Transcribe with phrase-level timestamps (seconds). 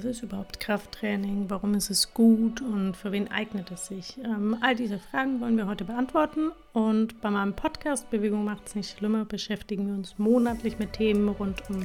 [0.00, 1.50] Was ist überhaupt Krafttraining?
[1.50, 4.16] Warum ist es gut und für wen eignet es sich?
[4.24, 6.52] Ähm, all diese Fragen wollen wir heute beantworten.
[6.72, 11.28] Und bei meinem Podcast Bewegung macht es nicht schlimmer beschäftigen wir uns monatlich mit Themen
[11.28, 11.82] rund um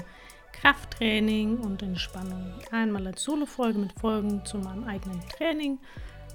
[0.54, 2.54] Krafttraining und Entspannung.
[2.72, 5.78] Einmal als Solo-Folge mit Folgen zu meinem eigenen Training,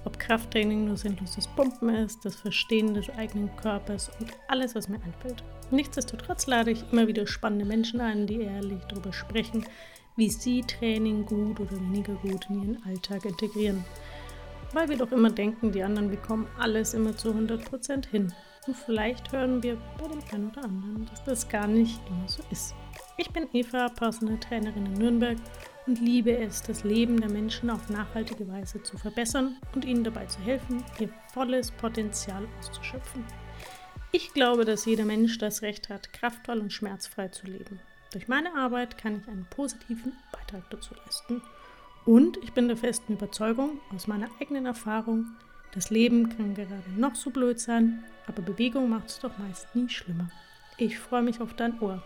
[0.05, 5.01] ob Krafttraining nur sinnloses Pumpen ist, das Verstehen des eigenen Körpers und alles, was mir
[5.01, 5.43] einfällt.
[5.71, 9.65] Nichtsdestotrotz lade ich immer wieder spannende Menschen ein, die ehrlich darüber sprechen,
[10.15, 13.83] wie sie Training gut oder weniger gut in ihren Alltag integrieren.
[14.73, 18.33] Weil wir doch immer denken, die anderen bekommen alles immer zu 100% hin.
[18.67, 22.43] Und vielleicht hören wir bei dem einen oder anderen, dass das gar nicht immer so
[22.51, 22.75] ist.
[23.17, 25.37] Ich bin Eva, Personal Trainerin in Nürnberg
[25.87, 30.25] und liebe es, das Leben der Menschen auf nachhaltige Weise zu verbessern und ihnen dabei
[30.25, 33.25] zu helfen, ihr volles Potenzial auszuschöpfen.
[34.11, 37.79] Ich glaube, dass jeder Mensch das Recht hat, kraftvoll und schmerzfrei zu leben.
[38.11, 41.41] Durch meine Arbeit kann ich einen positiven Beitrag dazu leisten.
[42.05, 45.27] Und ich bin der festen Überzeugung aus meiner eigenen Erfahrung,
[45.73, 49.87] das Leben kann gerade noch so blöd sein, aber Bewegung macht es doch meist nie
[49.87, 50.29] schlimmer.
[50.77, 52.03] Ich freue mich auf dein Ohr.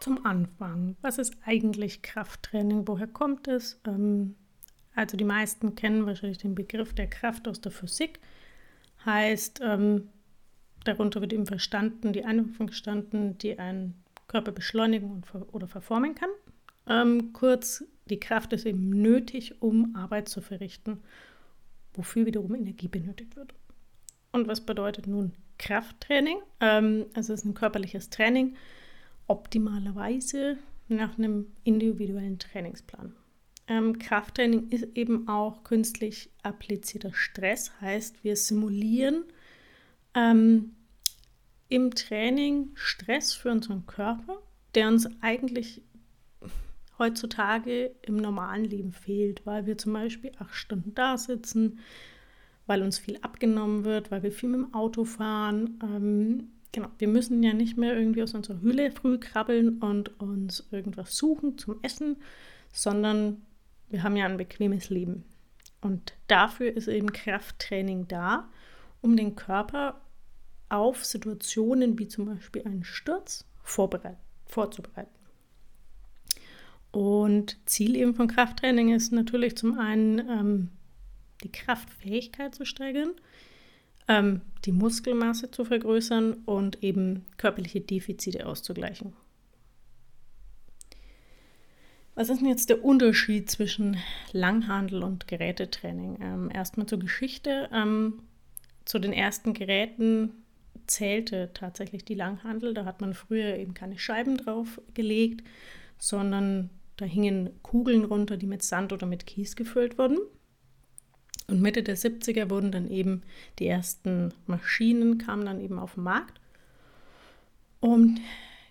[0.00, 2.86] Zum Anfang, was ist eigentlich Krafttraining?
[2.86, 3.80] Woher kommt es?
[3.86, 4.34] Ähm,
[4.94, 8.20] also die meisten kennen wahrscheinlich den Begriff der Kraft aus der Physik.
[9.06, 10.08] Heißt, ähm,
[10.84, 13.94] darunter wird eben verstanden, die Einwirkung verstanden, die ein
[14.30, 16.30] Körper beschleunigen oder verformen kann.
[16.86, 21.00] Ähm, kurz, die Kraft ist eben nötig, um Arbeit zu verrichten,
[21.94, 23.54] wofür wiederum Energie benötigt wird.
[24.30, 26.38] Und was bedeutet nun Krafttraining?
[26.60, 28.54] Ähm, also es ist ein körperliches Training,
[29.26, 33.16] optimalerweise nach einem individuellen Trainingsplan.
[33.66, 39.24] Ähm, Krafttraining ist eben auch künstlich applizierter Stress, heißt wir simulieren
[40.14, 40.76] ähm,
[41.70, 44.42] im Training Stress für unseren Körper,
[44.74, 45.82] der uns eigentlich
[46.98, 51.78] heutzutage im normalen Leben fehlt, weil wir zum Beispiel acht Stunden da sitzen,
[52.66, 55.78] weil uns viel abgenommen wird, weil wir viel mit dem Auto fahren.
[55.82, 60.68] Ähm, genau, wir müssen ja nicht mehr irgendwie aus unserer Hülle früh krabbeln und uns
[60.72, 62.16] irgendwas suchen zum Essen,
[62.72, 63.42] sondern
[63.88, 65.24] wir haben ja ein bequemes Leben.
[65.80, 68.48] Und dafür ist eben Krafttraining da,
[69.00, 70.00] um den Körper
[70.70, 75.10] auf Situationen wie zum Beispiel einen Sturz vorzubereiten.
[76.92, 80.68] Und Ziel eben von Krafttraining ist natürlich zum einen ähm,
[81.44, 83.12] die Kraftfähigkeit zu steigern,
[84.08, 89.12] ähm, die Muskelmasse zu vergrößern und eben körperliche Defizite auszugleichen.
[92.16, 93.96] Was ist denn jetzt der Unterschied zwischen
[94.32, 96.18] Langhandel und Gerätetraining?
[96.20, 97.68] Ähm, erstmal zur Geschichte.
[97.72, 98.20] Ähm,
[98.84, 100.32] zu den ersten Geräten
[100.90, 102.74] zählte tatsächlich die Langhandel.
[102.74, 105.46] Da hat man früher eben keine Scheiben drauf gelegt,
[105.98, 110.18] sondern da hingen Kugeln runter, die mit Sand oder mit Kies gefüllt wurden.
[111.48, 113.22] Und Mitte der 70er wurden dann eben
[113.58, 116.40] die ersten Maschinen, kamen dann eben auf den Markt.
[117.80, 118.20] Und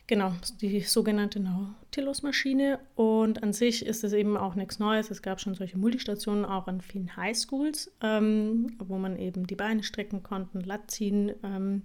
[0.07, 2.79] genau, die sogenannte Nautilus-Maschine.
[2.95, 5.11] Und an sich ist es eben auch nichts Neues.
[5.11, 9.83] Es gab schon solche Multistationen auch an vielen Highschools, ähm, wo man eben die Beine
[9.83, 11.33] strecken konnte, Latt ziehen.
[11.43, 11.81] Ähm,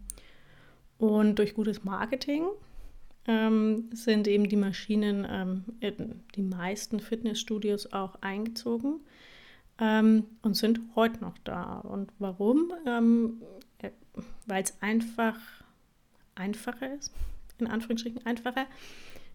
[1.04, 2.46] und durch gutes Marketing
[3.26, 9.00] ähm, sind eben die Maschinen ähm, in die meisten Fitnessstudios auch eingezogen
[9.78, 11.80] ähm, und sind heute noch da.
[11.80, 12.72] Und warum?
[12.86, 13.42] Ähm,
[13.82, 13.90] äh,
[14.46, 15.38] weil es einfach
[16.36, 17.12] einfacher ist,
[17.58, 18.64] in Anführungsstrichen einfacher,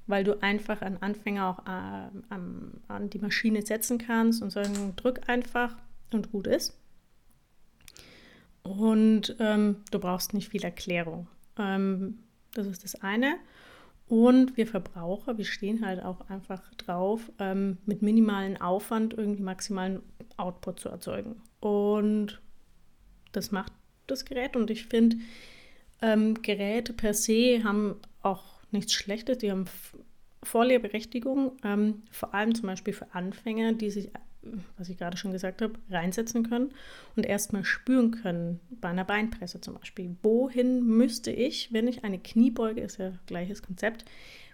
[0.08, 4.96] weil du einfach einen Anfänger auch äh, an, an die Maschine setzen kannst und sagen,
[4.96, 5.76] drück einfach
[6.12, 6.76] und gut ist.
[8.64, 11.28] Und ähm, du brauchst nicht viel Erklärung.
[11.60, 12.20] Ähm,
[12.54, 13.36] das ist das eine.
[14.08, 20.02] Und wir Verbraucher, wir stehen halt auch einfach drauf, ähm, mit minimalen Aufwand irgendwie maximalen
[20.38, 21.42] Output zu erzeugen.
[21.60, 22.42] Und
[23.32, 23.72] das macht
[24.08, 24.56] das Gerät.
[24.56, 25.18] Und ich finde,
[26.02, 29.38] ähm, Geräte per se haben auch nichts Schlechtes.
[29.40, 29.66] Die haben
[30.42, 34.10] volle Berechtigung, ähm, vor allem zum Beispiel für Anfänger, die sich
[34.78, 36.72] was ich gerade schon gesagt habe, reinsetzen können
[37.16, 40.16] und erstmal spüren können, bei einer Beinpresse zum Beispiel.
[40.24, 44.06] Wohin müsste ich, wenn ich eine Kniebeuge, ist ja gleiches Konzept,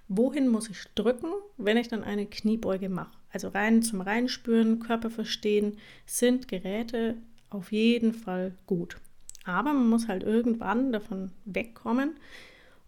[0.07, 3.17] wohin muss ich drücken, wenn ich dann eine Kniebeuge mache?
[3.31, 7.15] Also rein zum Reinspüren, Körper verstehen, sind Geräte
[7.49, 8.97] auf jeden Fall gut.
[9.45, 12.15] Aber man muss halt irgendwann davon wegkommen,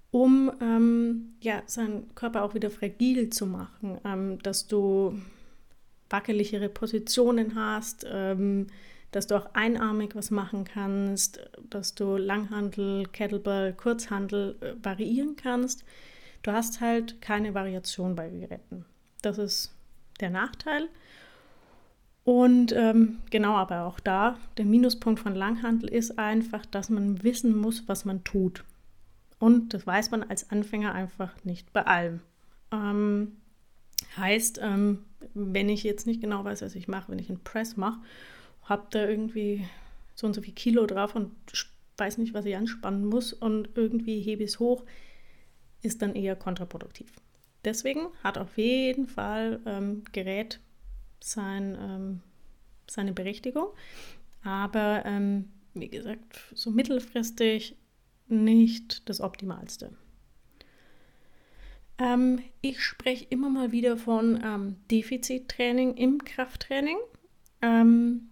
[0.10, 5.20] um ähm, ja, seinen Körper auch wieder fragil zu machen, ähm, dass du
[6.10, 8.68] wackeligere Positionen hast, ähm,
[9.12, 11.40] dass du auch einarmig was machen kannst,
[11.70, 15.84] dass du Langhandel, Kettlebell, Kurzhandel äh, variieren kannst.
[16.44, 18.86] Du hast halt keine Variation bei Geräten.
[19.22, 19.74] Das ist
[20.20, 20.90] der Nachteil.
[22.24, 27.56] Und ähm, genau, aber auch da, der Minuspunkt von Langhandel ist einfach, dass man wissen
[27.58, 28.66] muss, was man tut.
[29.40, 32.20] Und das weiß man als Anfänger einfach nicht bei allem.
[32.72, 33.38] Ähm,
[34.18, 35.06] heißt, ähm,
[35.38, 38.00] wenn ich jetzt nicht genau weiß, was ich mache, wenn ich einen Press mache,
[38.64, 39.66] habe da irgendwie
[40.16, 41.32] so und so viel Kilo drauf und
[41.98, 44.84] weiß nicht, was ich anspannen muss und irgendwie hebe ich es hoch,
[45.82, 47.12] ist dann eher kontraproduktiv.
[47.64, 50.60] Deswegen hat auf jeden Fall ähm, Gerät
[51.20, 52.22] sein, ähm,
[52.90, 53.68] seine Berechtigung,
[54.44, 57.76] aber ähm, wie gesagt, so mittelfristig
[58.28, 59.92] nicht das Optimalste.
[62.00, 66.98] Ähm, ich spreche immer mal wieder von ähm, Defizittraining im Krafttraining.
[67.62, 68.30] Ähm,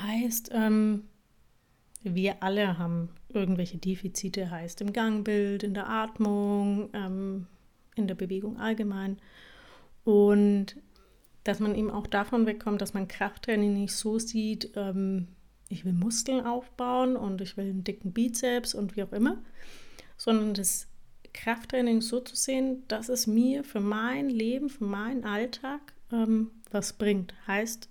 [0.00, 1.04] heißt, ähm,
[2.02, 7.46] wir alle haben irgendwelche Defizite, heißt im Gangbild, in der Atmung, ähm,
[7.96, 9.18] in der Bewegung allgemein.
[10.04, 10.76] Und
[11.44, 15.28] dass man eben auch davon wegkommt, dass man Krafttraining nicht so sieht, ähm,
[15.68, 19.38] ich will Muskeln aufbauen und ich will einen dicken Bizeps und wie auch immer,
[20.16, 20.89] sondern das
[21.32, 25.80] Krafttraining so zu sehen, dass es mir für mein Leben, für meinen Alltag
[26.12, 27.34] ähm, was bringt.
[27.46, 27.88] Heißt,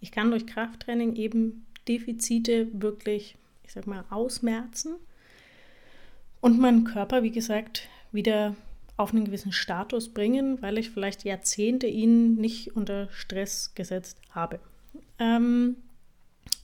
[0.00, 4.94] ich kann durch Krafttraining eben Defizite wirklich, ich sag mal, ausmerzen
[6.40, 8.56] und meinen Körper, wie gesagt, wieder
[8.96, 14.60] auf einen gewissen Status bringen, weil ich vielleicht Jahrzehnte ihn nicht unter Stress gesetzt habe.
[15.18, 15.76] Ähm,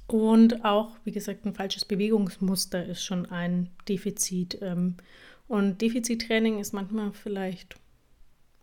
[0.06, 4.58] und auch, wie gesagt, ein falsches Bewegungsmuster ist schon ein Defizit.
[4.62, 4.96] Ähm,
[5.48, 7.76] und Defizittraining ist manchmal vielleicht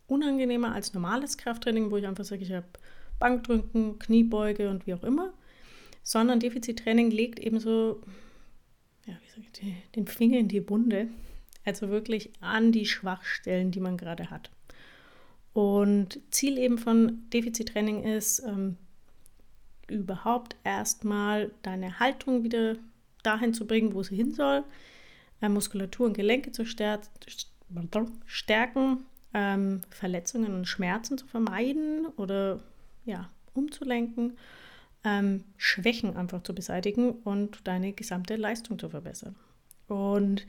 [0.07, 2.67] unangenehmer als normales Krafttraining, wo ich einfach sage, ich habe
[3.19, 5.33] Bankdrücken, Kniebeuge und wie auch immer.
[6.03, 8.01] Sondern Defizittraining legt eben so
[9.05, 9.61] ja, ich,
[9.95, 11.07] den Finger in die Wunde,
[11.63, 14.51] also wirklich an die Schwachstellen, die man gerade hat.
[15.53, 18.77] Und Ziel eben von Defizittraining ist, ähm,
[19.87, 22.75] überhaupt erstmal deine Haltung wieder
[23.23, 24.63] dahin zu bringen, wo sie hin soll,
[25.41, 27.05] Muskulatur und Gelenke zu stärken,
[29.33, 32.61] ähm, Verletzungen und Schmerzen zu vermeiden oder
[33.05, 34.37] ja, umzulenken,
[35.03, 39.35] ähm, Schwächen einfach zu beseitigen und deine gesamte Leistung zu verbessern.
[39.87, 40.47] Und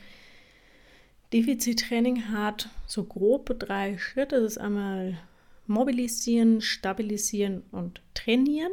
[1.32, 4.40] Defizittraining hat so grob drei Schritte.
[4.40, 5.18] Das ist einmal
[5.66, 8.72] mobilisieren, stabilisieren und trainieren.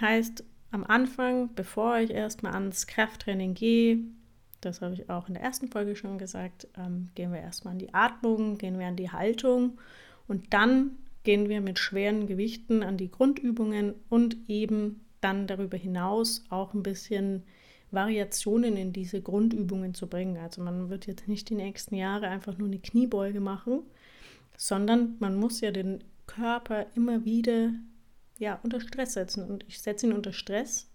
[0.00, 4.00] Heißt, am Anfang, bevor ich erstmal ans Krafttraining gehe,
[4.64, 7.78] das habe ich auch in der ersten Folge schon gesagt, ähm, gehen wir erstmal an
[7.78, 9.78] die Atmung, gehen wir an die Haltung
[10.26, 16.44] und dann gehen wir mit schweren Gewichten an die Grundübungen und eben dann darüber hinaus
[16.50, 17.44] auch ein bisschen
[17.90, 20.36] Variationen in diese Grundübungen zu bringen.
[20.36, 23.82] Also man wird jetzt nicht die nächsten Jahre einfach nur eine Kniebeuge machen,
[24.56, 27.70] sondern man muss ja den Körper immer wieder
[28.38, 29.48] ja, unter Stress setzen.
[29.48, 30.88] Und ich setze ihn unter Stress,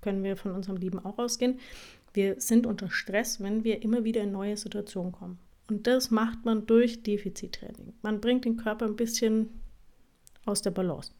[0.00, 1.58] können wir von unserem Leben auch ausgehen.
[2.18, 5.38] Wir sind unter Stress, wenn wir immer wieder in neue Situationen kommen.
[5.68, 7.94] Und das macht man durch Defizittraining.
[8.02, 9.60] Man bringt den Körper ein bisschen
[10.44, 11.12] aus der Balance,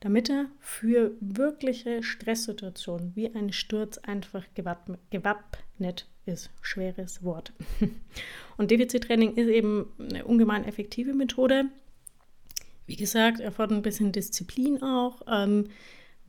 [0.00, 6.48] damit er für wirkliche Stresssituationen wie ein Sturz einfach gewappnet ist.
[6.62, 7.52] Schweres Wort.
[8.56, 11.66] Und Defizittraining ist eben eine ungemein effektive Methode.
[12.86, 15.20] Wie gesagt, erfordert ein bisschen Disziplin auch.
[15.28, 15.66] Ähm,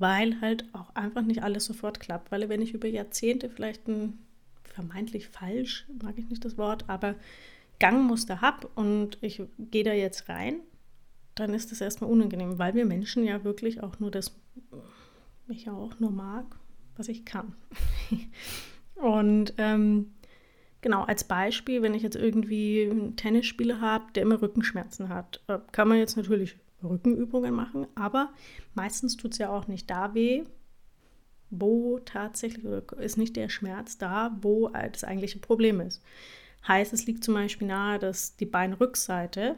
[0.02, 2.32] weil halt auch einfach nicht alles sofort klappt.
[2.32, 4.20] Weil wenn ich über Jahrzehnte vielleicht ein
[4.64, 7.16] vermeintlich falsch, mag ich nicht das Wort, aber
[7.80, 10.60] Gangmuster habe und ich gehe da jetzt rein,
[11.36, 14.36] dann ist das erstmal unangenehm, weil wir Menschen ja wirklich auch nur das,
[15.50, 16.46] ich auch nur mag,
[16.96, 17.54] was ich kann.
[18.96, 20.14] und ähm,
[20.82, 25.60] genau, als Beispiel, wenn ich jetzt irgendwie einen Tennisspieler habe, der immer Rückenschmerzen hat, äh,
[25.72, 28.32] kann man jetzt natürlich Rückenübungen machen, aber
[28.74, 30.44] meistens tut es ja auch nicht da weh,
[31.50, 32.64] wo tatsächlich
[32.98, 36.02] ist nicht der Schmerz da, wo das eigentliche Problem ist.
[36.68, 39.56] Heißt, es liegt zum Beispiel nahe, dass die Beinrückseite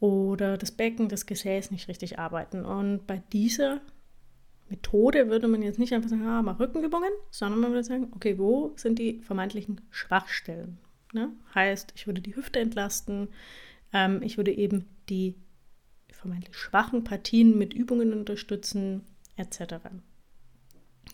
[0.00, 2.64] oder das Becken, das Gesäß nicht richtig arbeiten.
[2.64, 3.80] Und bei dieser
[4.68, 8.38] Methode würde man jetzt nicht einfach sagen, ah, mach Rückenübungen, sondern man würde sagen, okay,
[8.38, 10.78] wo sind die vermeintlichen Schwachstellen?
[11.12, 11.30] Ne?
[11.54, 13.28] Heißt, ich würde die Hüfte entlasten,
[13.92, 15.36] ähm, ich würde eben die
[16.22, 19.04] vermeintlich schwachen Partien mit Übungen unterstützen,
[19.36, 19.74] etc.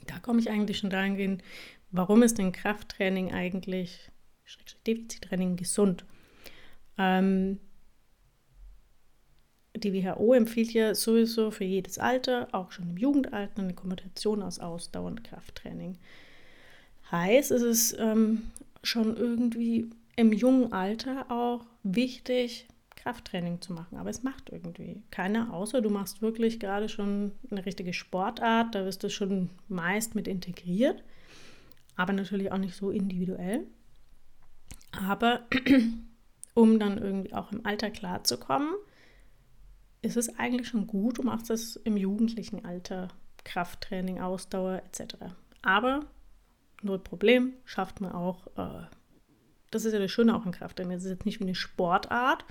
[0.07, 1.43] Da komme ich eigentlich schon dahingehend,
[1.91, 4.11] warum ist denn Krafttraining eigentlich,
[4.87, 6.05] Defizittraining gesund?
[6.99, 7.59] Ähm,
[9.75, 14.59] die WHO empfiehlt ja sowieso für jedes Alter, auch schon im Jugendalter, eine Kombination aus
[14.59, 15.97] Ausdauer und Krafttraining.
[17.11, 18.43] Heißt, es ist ähm,
[18.83, 22.67] schon irgendwie im jungen Alter auch wichtig,
[23.09, 23.97] Krafttraining zu machen.
[23.97, 28.75] Aber es macht irgendwie keiner, außer du machst wirklich gerade schon eine richtige Sportart.
[28.75, 31.03] Da wirst du schon meist mit integriert,
[31.97, 33.67] aber natürlich auch nicht so individuell.
[34.93, 35.47] Aber
[36.55, 38.75] um dann irgendwie auch im Alter klarzukommen,
[40.03, 43.09] ist es eigentlich schon gut, du machst es im jugendlichen Alter,
[43.45, 45.15] Krafttraining, Ausdauer etc.
[45.63, 46.05] Aber
[46.83, 48.49] null Problem, schafft man auch.
[48.59, 48.85] Äh,
[49.71, 50.97] das ist ja das Schöne auch in Krafttraining.
[50.97, 52.45] Es ist jetzt nicht wie eine Sportart,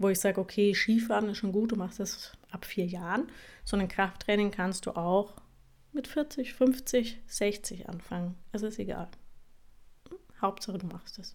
[0.00, 3.30] wo ich sage, okay, Skifahren ist schon gut, du machst das ab vier Jahren,
[3.64, 5.34] sondern Krafttraining kannst du auch
[5.92, 8.34] mit 40, 50, 60 anfangen.
[8.50, 9.08] Es ist egal.
[10.40, 11.34] Hauptsache, du machst es.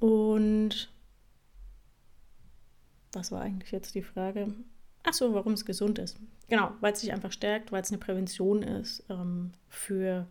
[0.00, 0.92] Und
[3.12, 4.52] was war eigentlich jetzt die Frage?
[5.04, 6.18] Ach so, warum es gesund ist.
[6.48, 10.26] Genau, weil es sich einfach stärkt, weil es eine Prävention ist ähm, für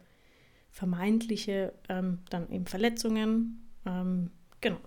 [0.70, 3.70] vermeintliche ähm, dann eben Verletzungen.
[3.86, 4.79] Ähm, genau.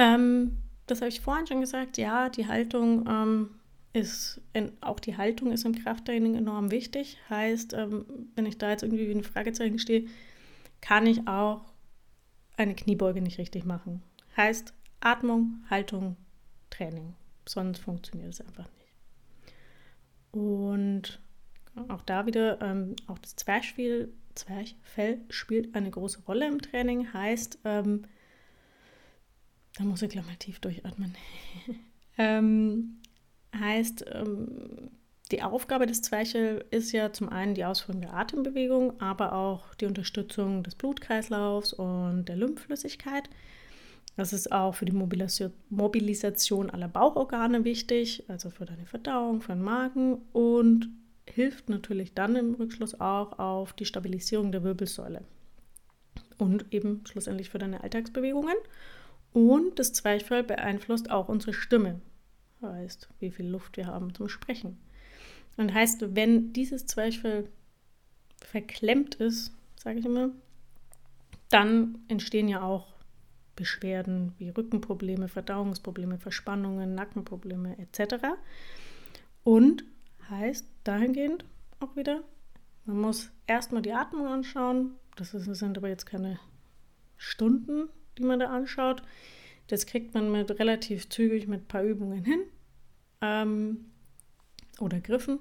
[0.00, 1.98] Ähm, das habe ich vorhin schon gesagt.
[1.98, 3.50] Ja, die Haltung ähm,
[3.92, 7.18] ist, in, auch die Haltung ist im Krafttraining enorm wichtig.
[7.28, 10.06] Heißt, ähm, wenn ich da jetzt irgendwie wie ein Fragezeichen stehe,
[10.80, 11.60] kann ich auch
[12.56, 14.02] eine Kniebeuge nicht richtig machen.
[14.38, 16.16] Heißt, Atmung, Haltung,
[16.70, 17.14] Training.
[17.46, 18.94] Sonst funktioniert es einfach nicht.
[20.32, 21.20] Und
[21.88, 27.12] auch da wieder, ähm, auch das Zwerchfell, Zwerchfell spielt eine große Rolle im Training.
[27.12, 28.04] Heißt, ähm,
[29.76, 31.14] da muss ich gleich mal tief durchatmen.
[32.18, 32.98] ähm,
[33.58, 34.90] heißt, ähm,
[35.30, 39.86] die Aufgabe des Zwerchfell ist ja zum einen die Ausführung der Atembewegung, aber auch die
[39.86, 43.30] Unterstützung des Blutkreislaufs und der Lymphflüssigkeit.
[44.16, 44.92] Das ist auch für die
[45.70, 50.90] Mobilisation aller Bauchorgane wichtig, also für deine Verdauung, für den Magen und
[51.26, 55.22] hilft natürlich dann im Rückschluss auch auf die Stabilisierung der Wirbelsäule
[56.38, 58.56] und eben schlussendlich für deine Alltagsbewegungen.
[59.32, 62.00] Und das Zwerchfell beeinflusst auch unsere Stimme,
[62.62, 64.78] heißt, wie viel Luft wir haben zum Sprechen.
[65.56, 67.48] Und heißt, wenn dieses Zwerchfell
[68.42, 70.30] verklemmt ist, sage ich immer,
[71.48, 72.94] dann entstehen ja auch
[73.56, 78.24] Beschwerden wie Rückenprobleme, Verdauungsprobleme, Verspannungen, Nackenprobleme etc.
[79.44, 79.84] Und
[80.30, 81.44] heißt dahingehend
[81.80, 82.22] auch wieder,
[82.86, 84.92] man muss erstmal die Atmung anschauen.
[85.16, 86.38] Das sind aber jetzt keine
[87.16, 89.02] Stunden, die man da anschaut.
[89.68, 92.42] Das kriegt man mit relativ zügig mit ein paar Übungen hin
[93.20, 93.86] ähm,
[94.80, 95.40] oder Griffen.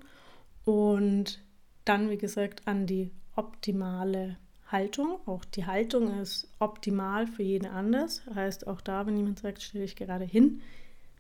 [0.65, 1.43] Und
[1.85, 5.19] dann, wie gesagt, an die optimale Haltung.
[5.25, 8.21] Auch die Haltung ist optimal für jeden anders.
[8.33, 10.61] Heißt auch da, wenn jemand sagt, stelle ich gerade hin,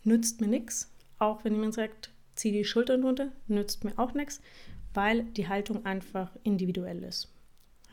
[0.03, 0.93] nützt mir nichts.
[1.17, 4.41] Auch wenn jemand sagt, zieh die Schultern runter, nützt mir auch nichts,
[4.93, 7.33] weil die Haltung einfach individuell ist.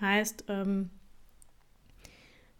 [0.00, 0.90] Heißt, ähm,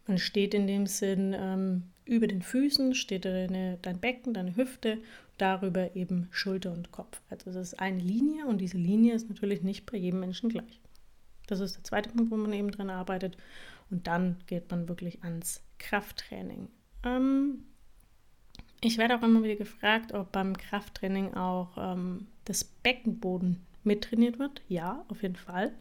[0.07, 4.99] man steht in dem Sinn ähm, über den Füßen, steht deine, dein Becken, deine Hüfte,
[5.39, 7.21] darüber eben Schulter und Kopf.
[7.29, 10.81] Also das ist eine Linie und diese Linie ist natürlich nicht bei jedem Menschen gleich.
[11.47, 13.37] Das ist der zweite Punkt, wo man eben dran arbeitet.
[13.91, 16.69] Und dann geht man wirklich ans Krafttraining.
[17.05, 17.65] Ähm,
[18.81, 24.63] ich werde auch immer wieder gefragt, ob beim Krafttraining auch ähm, das Beckenboden mittrainiert wird.
[24.69, 25.73] Ja, auf jeden Fall.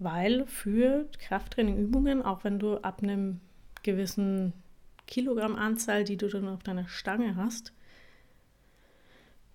[0.00, 3.40] Weil für Krafttrainingübungen, auch wenn du ab einem
[3.82, 4.54] gewissen
[5.06, 7.72] Kilogrammanzahl, die du dann auf deiner Stange hast,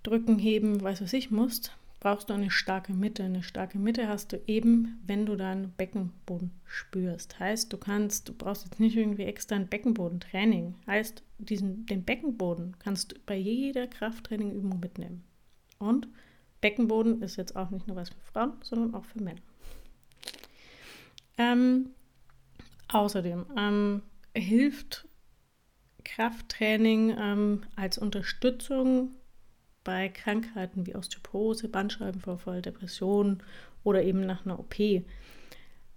[0.04, 3.24] drücken, heben, weiß was ich musst, brauchst du eine starke Mitte.
[3.24, 7.40] Eine starke Mitte hast du eben, wenn du deinen Beckenboden spürst.
[7.40, 10.75] Heißt, du kannst, du brauchst jetzt nicht irgendwie extra ein Beckenbodentraining.
[10.86, 15.24] Heißt, diesen, den Beckenboden kannst du bei jeder Krafttrainingübung mitnehmen.
[15.80, 16.08] Und
[16.62, 19.42] Beckenboden ist jetzt auch nicht nur was für Frauen, sondern auch für Männer.
[21.38, 21.89] Ähm,
[22.88, 24.01] außerdem ähm,
[24.36, 25.08] hilft
[26.04, 29.12] Krafttraining ähm, als Unterstützung
[29.84, 33.44] bei Krankheiten wie Osteoporose, Bandscheibenvorfall, Depression
[33.84, 34.75] oder eben nach einer OP.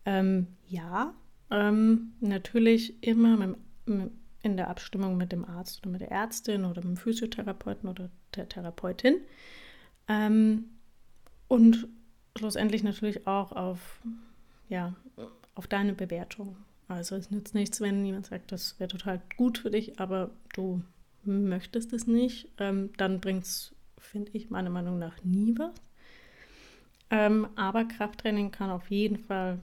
[0.04, 1.14] Ähm, ja,
[1.50, 4.10] ähm, natürlich immer mit, mit,
[4.42, 8.10] in der Abstimmung mit dem Arzt oder mit der Ärztin oder mit dem Physiotherapeuten oder
[8.34, 9.16] der Therapeutin.
[10.06, 10.66] Ähm,
[11.48, 11.88] und
[12.36, 14.00] schlussendlich natürlich auch auf,
[14.68, 14.94] ja,
[15.54, 16.56] auf deine Bewertung.
[16.88, 20.82] Also es nützt nichts, wenn jemand sagt, das wäre total gut für dich, aber du
[21.24, 25.74] möchtest es nicht, ähm, dann bringt es finde ich meiner Meinung nach nie was.
[27.10, 29.58] Ähm, aber Krafttraining kann auf jeden Fall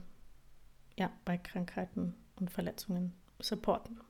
[0.98, 4.00] ja, bei Krankheiten und Verletzungen supporten.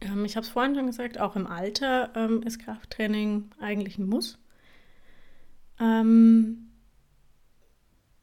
[0.00, 4.08] Ähm, ich habe es vorhin schon gesagt, auch im Alter ähm, ist Krafttraining eigentlich ein
[4.08, 4.38] Muss.
[5.80, 6.57] Ähm,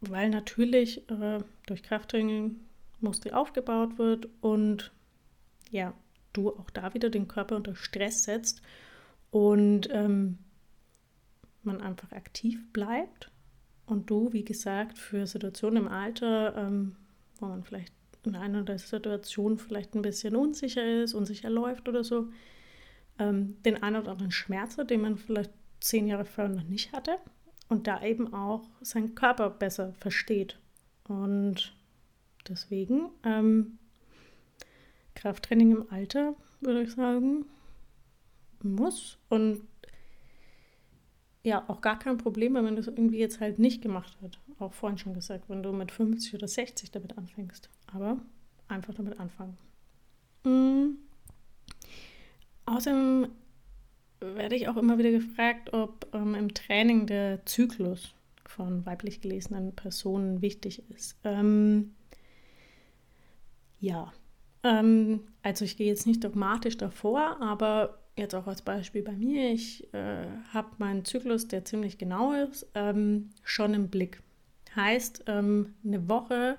[0.10, 2.60] weil natürlich äh, durch Krafttraining
[3.02, 4.92] Muskel aufgebaut wird und
[5.72, 5.94] ja,
[6.34, 8.62] du auch da wieder den Körper unter Stress setzt
[9.32, 10.38] und ähm,
[11.64, 13.32] man einfach aktiv bleibt
[13.86, 16.96] und du, wie gesagt, für Situationen im Alter, ähm,
[17.40, 17.94] wo man vielleicht
[18.24, 22.30] in einer der Situationen vielleicht ein bisschen unsicher ist, unsicher läuft oder so,
[23.20, 26.92] ähm, den einen oder anderen Schmerz hat, den man vielleicht zehn Jahre vorher noch nicht
[26.92, 27.18] hatte
[27.68, 30.60] und da eben auch seinen Körper besser versteht.
[31.08, 31.74] Und
[32.48, 33.78] deswegen ähm,
[35.16, 37.46] Krafttraining im Alter, würde ich sagen,
[38.62, 39.62] muss und
[41.44, 44.40] ja, auch gar kein Problem, wenn man das irgendwie jetzt halt nicht gemacht hat.
[44.58, 47.70] Auch vorhin schon gesagt, wenn du mit 50 oder 60 damit anfängst.
[47.94, 48.18] Aber
[48.68, 49.56] einfach damit anfangen.
[50.44, 50.98] Mhm.
[52.66, 53.28] Außerdem
[54.20, 58.14] werde ich auch immer wieder gefragt, ob ähm, im Training der Zyklus
[58.46, 61.18] von weiblich gelesenen Personen wichtig ist.
[61.24, 61.94] Ähm,
[63.80, 64.14] ja,
[64.64, 69.52] ähm, also ich gehe jetzt nicht dogmatisch davor, aber jetzt auch als Beispiel bei mir,
[69.52, 74.22] ich äh, habe meinen Zyklus, der ziemlich genau ist, ähm, schon im Blick.
[74.76, 76.58] Heißt, ähm, eine Woche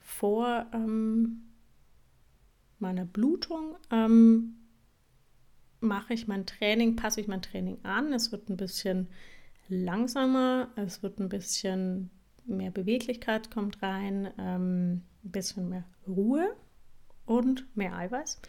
[0.00, 1.42] vor ähm,
[2.78, 3.76] meiner Blutung
[5.82, 8.12] mache ich mein Training, passe ich mein Training an.
[8.12, 9.08] Es wird ein bisschen
[9.68, 12.10] langsamer, es wird ein bisschen
[12.44, 16.54] mehr Beweglichkeit kommt rein, ähm, ein bisschen mehr Ruhe
[17.24, 18.40] und mehr Eiweiß.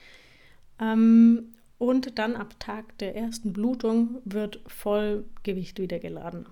[0.80, 6.46] Ähm, und dann ab Tag der ersten Blutung wird Vollgewicht wieder geladen.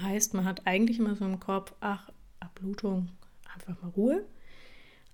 [0.00, 3.08] Heißt, man hat eigentlich immer so im Kopf, ach, ab Blutung
[3.54, 4.24] einfach mal Ruhe.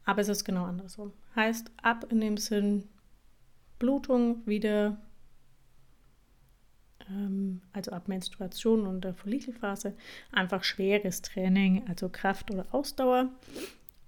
[0.05, 1.13] Aber es ist genau andersrum.
[1.37, 2.89] Heißt, ab in dem Sinn
[3.81, 4.97] Blutung wieder,
[7.09, 9.97] ähm, also ab Menstruation und der Follikelphase,
[10.31, 13.31] einfach schweres Training, also Kraft oder Ausdauer.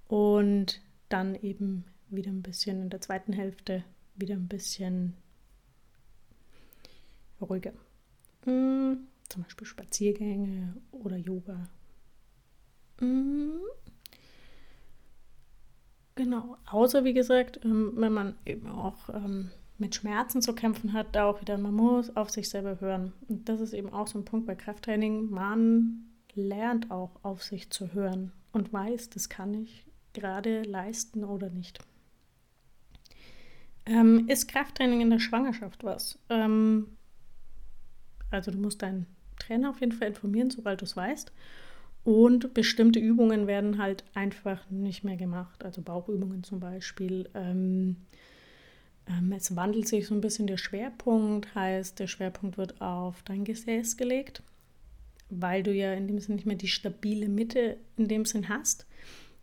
[0.06, 3.82] Und dann eben wieder ein bisschen in der zweiten Hälfte
[4.14, 5.14] wieder ein bisschen
[7.40, 7.72] ruhiger.
[8.44, 9.08] Mhm.
[9.28, 11.68] Zum Beispiel Spaziergänge oder Yoga.
[13.00, 13.60] Mhm.
[16.14, 19.50] Genau, außer wie gesagt, ähm, wenn man eben auch ähm,
[19.82, 23.12] mit Schmerzen zu kämpfen hat, da auch wieder, man muss auf sich selber hören.
[23.28, 25.28] Und das ist eben auch so ein Punkt bei Krafttraining.
[25.28, 31.50] Man lernt auch auf sich zu hören und weiß, das kann ich gerade leisten oder
[31.50, 31.80] nicht.
[33.84, 36.16] Ähm, ist Krafttraining in der Schwangerschaft was?
[36.30, 36.96] Ähm,
[38.30, 39.06] also du musst deinen
[39.40, 41.32] Trainer auf jeden Fall informieren, sobald du es weißt.
[42.04, 45.64] Und bestimmte Übungen werden halt einfach nicht mehr gemacht.
[45.64, 47.28] Also Bauchübungen zum Beispiel.
[47.34, 47.96] Ähm,
[49.36, 53.96] es wandelt sich so ein bisschen der Schwerpunkt, heißt, der Schwerpunkt wird auf dein Gesäß
[53.96, 54.42] gelegt,
[55.28, 58.86] weil du ja in dem Sinne nicht mehr die stabile Mitte in dem Sinn hast,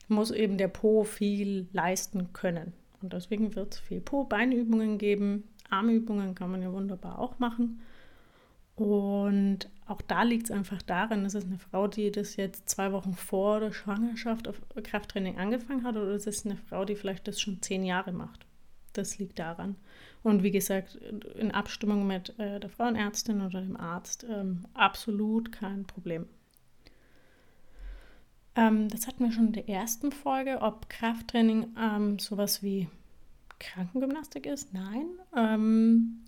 [0.07, 2.73] muss eben der Po viel leisten können.
[3.01, 5.43] Und deswegen wird es viel Po-Beinübungen geben.
[5.69, 7.79] Armübungen kann man ja wunderbar auch machen.
[8.75, 12.91] Und auch da liegt es einfach daran, dass es eine Frau, die das jetzt zwei
[12.91, 17.27] Wochen vor der Schwangerschaft auf Krafttraining angefangen hat, oder ist es eine Frau, die vielleicht
[17.27, 18.45] das schon zehn Jahre macht.
[18.93, 19.75] Das liegt daran.
[20.23, 25.85] Und wie gesagt, in Abstimmung mit äh, der Frauenärztin oder dem Arzt ähm, absolut kein
[25.85, 26.27] Problem.
[28.55, 32.89] Ähm, das hatten wir schon in der ersten Folge, ob Krafttraining ähm, sowas wie
[33.59, 34.73] Krankengymnastik ist.
[34.73, 36.25] Nein, ähm,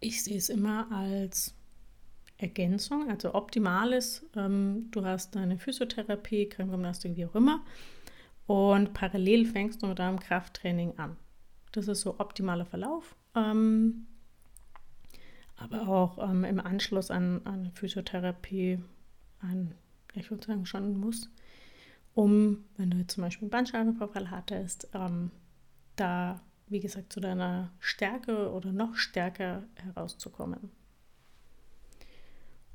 [0.00, 1.54] ich sehe es immer als
[2.38, 4.26] Ergänzung, also optimales.
[4.34, 7.64] Ähm, du hast deine Physiotherapie, Krankengymnastik, wie auch immer.
[8.46, 11.16] Und parallel fängst du mit deinem Krafttraining an.
[11.74, 13.16] Das ist so optimaler Verlauf.
[13.34, 14.06] Ähm,
[15.56, 18.78] aber auch ähm, im Anschluss an, an Physiotherapie
[19.40, 19.74] ein,
[20.14, 21.30] ich würde sagen, schon ein Muss
[22.14, 25.32] um, wenn du jetzt zum Beispiel einen Bandscheibenvorfall hattest, ähm,
[25.96, 30.70] da, wie gesagt, zu deiner Stärke oder noch stärker herauszukommen.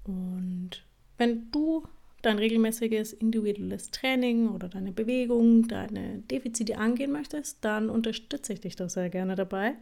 [0.03, 0.85] Und
[1.17, 1.88] wenn du
[2.21, 8.75] dein regelmäßiges individuelles Training oder deine Bewegung, deine Defizite angehen möchtest, dann unterstütze ich dich
[8.75, 9.75] da sehr gerne dabei.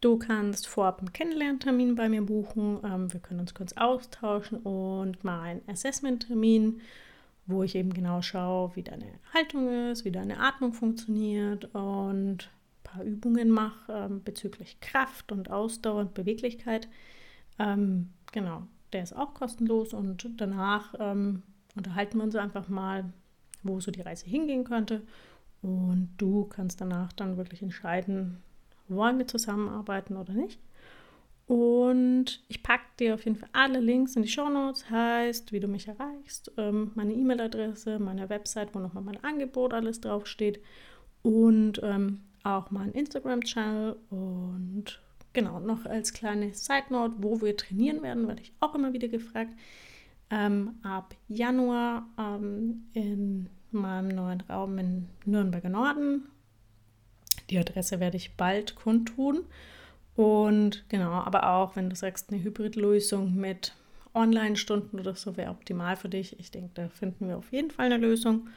[0.00, 2.78] Du kannst vorab einen Kennenlerntermin bei mir buchen.
[2.84, 6.80] Ähm, wir können uns kurz austauschen und mal einen Assessment-Termin
[7.50, 12.82] wo ich eben genau schaue, wie deine Haltung ist, wie deine Atmung funktioniert und ein
[12.82, 16.88] paar Übungen mache ähm, bezüglich Kraft und Ausdauer und Beweglichkeit.
[17.58, 20.94] Ähm, genau, der ist auch kostenlos und danach
[21.76, 23.12] unterhalten wir uns einfach mal,
[23.62, 25.02] wo so die Reise hingehen könnte.
[25.62, 28.42] Und du kannst danach dann wirklich entscheiden,
[28.88, 30.58] wollen wir zusammenarbeiten oder nicht.
[31.46, 35.58] Und ich packe dir auf jeden Fall alle Links in die Show Notes, heißt, wie
[35.58, 40.60] du mich erreichst, ähm, meine E-Mail-Adresse, meine Website, wo nochmal mein Angebot alles draufsteht
[41.22, 45.02] und ähm, auch meinen Instagram-Channel und
[45.32, 49.08] genau noch als kleine Side Note, wo wir trainieren werden, werde ich auch immer wieder
[49.08, 49.52] gefragt.
[50.30, 56.28] Ähm, ab Januar ähm, in meinem neuen Raum in Nürnberger Norden.
[57.50, 59.44] Die Adresse werde ich bald kundtun.
[60.14, 63.74] Und genau, aber auch wenn du sagst, eine Hybridlösung mit
[64.14, 66.38] Online-Stunden oder so wäre optimal für dich.
[66.38, 68.48] Ich denke, da finden wir auf jeden Fall eine Lösung.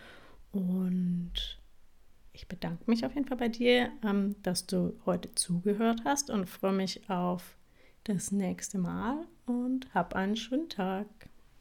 [0.51, 1.59] Und
[2.33, 6.49] ich bedanke mich auf jeden Fall bei dir, ähm, dass du heute zugehört hast und
[6.49, 7.57] freue mich auf
[8.03, 11.07] das nächste Mal und hab einen schönen Tag.